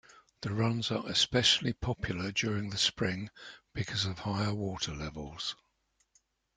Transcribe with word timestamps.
The 0.41 0.51
runs 0.51 0.89
are 0.89 1.05
especially 1.07 1.73
popular 1.73 2.31
during 2.31 2.71
the 2.71 2.79
spring 2.79 3.29
because 3.71 4.03
of 4.03 4.17
higher 4.17 4.51
water 4.51 4.95
levels. 4.95 5.55